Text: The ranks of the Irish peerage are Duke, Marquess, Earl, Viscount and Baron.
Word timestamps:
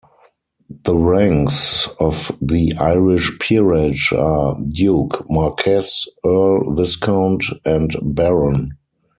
The 0.85 0.95
ranks 0.97 1.87
of 1.99 2.31
the 2.41 2.73
Irish 2.79 3.37
peerage 3.37 4.11
are 4.17 4.57
Duke, 4.67 5.23
Marquess, 5.29 6.07
Earl, 6.25 6.73
Viscount 6.73 7.43
and 7.65 7.95
Baron. 8.01 8.71